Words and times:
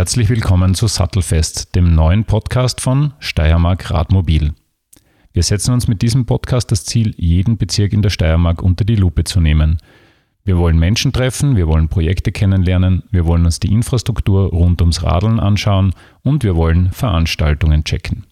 Herzlich 0.00 0.28
willkommen 0.28 0.74
zu 0.74 0.86
Sattelfest, 0.86 1.74
dem 1.74 1.94
neuen 1.94 2.24
Podcast 2.24 2.80
von 2.80 3.12
Steiermark 3.20 3.90
Radmobil. 3.90 4.54
Wir 5.32 5.44
setzen 5.44 5.72
uns 5.72 5.86
mit 5.86 6.02
diesem 6.02 6.26
Podcast 6.26 6.72
das 6.72 6.84
Ziel, 6.84 7.14
jeden 7.16 7.56
Bezirk 7.56 7.92
in 7.92 8.02
der 8.02 8.10
Steiermark 8.10 8.62
unter 8.62 8.84
die 8.84 8.96
Lupe 8.96 9.22
zu 9.22 9.40
nehmen. 9.40 9.78
Wir 10.44 10.58
wollen 10.58 10.78
Menschen 10.78 11.12
treffen, 11.12 11.54
wir 11.54 11.68
wollen 11.68 11.88
Projekte 11.88 12.32
kennenlernen, 12.32 13.04
wir 13.12 13.26
wollen 13.26 13.44
uns 13.44 13.60
die 13.60 13.72
Infrastruktur 13.72 14.48
rund 14.48 14.80
ums 14.80 15.04
Radeln 15.04 15.38
anschauen 15.38 15.94
und 16.22 16.42
wir 16.42 16.56
wollen 16.56 16.90
Veranstaltungen 16.90 17.84
checken. 17.84 18.24